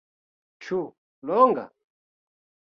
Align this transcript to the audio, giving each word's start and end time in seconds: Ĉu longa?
Ĉu 0.65 0.79
longa? 1.33 1.69